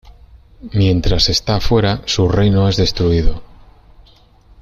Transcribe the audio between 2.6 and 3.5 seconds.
es destruido.